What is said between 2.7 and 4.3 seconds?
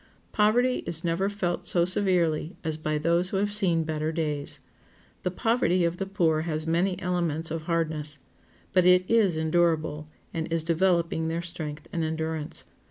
by those who have seen better